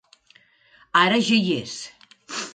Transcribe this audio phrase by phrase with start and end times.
[1.03, 1.77] Ara ja hi és.